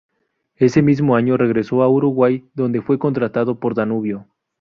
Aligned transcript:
Ese 0.55 0.81
mismo 0.81 1.15
año 1.15 1.37
regresó 1.37 1.83
a 1.83 1.87
Uruguay, 1.87 2.43
donde 2.55 2.81
fue 2.81 2.97
contratado 2.97 3.59
por 3.59 3.75
Danubio. 3.75 4.25